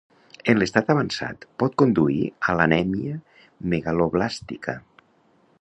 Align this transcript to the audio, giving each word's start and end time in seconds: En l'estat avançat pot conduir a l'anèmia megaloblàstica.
En 0.53 0.59
l'estat 0.61 0.87
avançat 0.93 1.45
pot 1.63 1.77
conduir 1.83 2.17
a 2.53 2.57
l'anèmia 2.61 3.21
megaloblàstica. 3.75 4.81